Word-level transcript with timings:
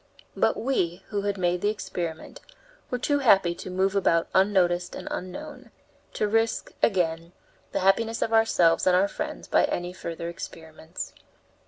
But 0.35 0.57
we, 0.57 1.03
who 1.09 1.21
had 1.21 1.37
made 1.37 1.61
the 1.61 1.69
experiment, 1.69 2.41
were 2.89 2.97
too 2.97 3.19
happy 3.19 3.53
to 3.53 3.69
move 3.69 3.95
about 3.95 4.27
unnoticed 4.33 4.95
and 4.95 5.07
unknown, 5.11 5.69
to 6.13 6.27
risk, 6.27 6.73
again, 6.81 7.33
the 7.71 7.81
happiness 7.81 8.23
of 8.23 8.33
ourselves 8.33 8.87
and 8.87 8.95
our 8.95 9.07
friends 9.07 9.47
by 9.47 9.65
any 9.65 9.93
further 9.93 10.27
experiments. 10.27 11.13